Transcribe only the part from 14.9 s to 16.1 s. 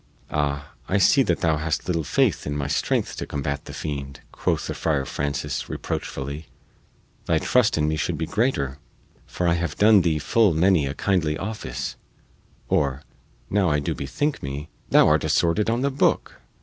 art assorted on the